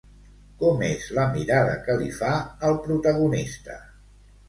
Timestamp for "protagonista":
2.91-3.83